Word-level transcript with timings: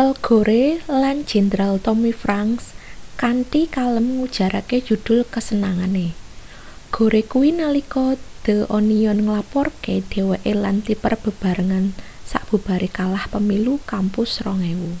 al 0.00 0.08
gore 0.26 0.64
lan 1.02 1.16
jenderal 1.30 1.74
tommy 1.86 2.12
franks 2.22 2.64
kanthi 3.20 3.62
kalem 3.76 4.06
ngujarke 4.16 4.76
judul 4.88 5.20
kasenengane 5.34 6.06
gore 6.94 7.20
kuwi 7.32 7.48
nalika 7.60 8.06
the 8.44 8.56
onion 8.78 9.18
nglaporke 9.26 9.94
dheweke 10.12 10.52
lan 10.64 10.76
tipper 10.86 11.12
bebarengan 11.24 11.84
sabubare 12.30 12.88
kalah 12.98 13.24
pemilu 13.34 13.74
kampus 13.92 14.30
2000 14.38 14.92